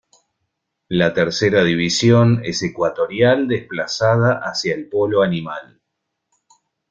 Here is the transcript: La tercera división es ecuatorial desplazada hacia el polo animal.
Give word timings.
La 0.89 1.13
tercera 1.13 1.63
división 1.63 2.41
es 2.43 2.63
ecuatorial 2.63 3.47
desplazada 3.47 4.39
hacia 4.43 4.73
el 4.73 4.89
polo 4.89 5.21
animal. 5.21 5.79